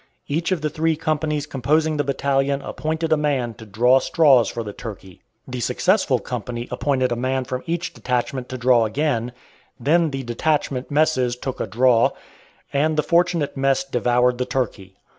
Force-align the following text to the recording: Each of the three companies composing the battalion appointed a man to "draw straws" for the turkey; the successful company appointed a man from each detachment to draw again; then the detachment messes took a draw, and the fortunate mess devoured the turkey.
Each 0.27 0.51
of 0.51 0.61
the 0.61 0.69
three 0.71 0.95
companies 0.95 1.45
composing 1.45 1.97
the 1.97 2.03
battalion 2.03 2.63
appointed 2.63 3.13
a 3.13 3.17
man 3.17 3.53
to 3.53 3.67
"draw 3.67 3.99
straws" 3.99 4.49
for 4.49 4.63
the 4.63 4.73
turkey; 4.73 5.21
the 5.47 5.59
successful 5.59 6.17
company 6.17 6.67
appointed 6.71 7.11
a 7.11 7.15
man 7.15 7.43
from 7.45 7.61
each 7.67 7.93
detachment 7.93 8.49
to 8.49 8.57
draw 8.57 8.85
again; 8.85 9.31
then 9.79 10.09
the 10.09 10.23
detachment 10.23 10.89
messes 10.89 11.35
took 11.35 11.59
a 11.59 11.67
draw, 11.67 12.13
and 12.73 12.97
the 12.97 13.03
fortunate 13.03 13.55
mess 13.55 13.83
devoured 13.83 14.39
the 14.39 14.45
turkey. 14.45 14.95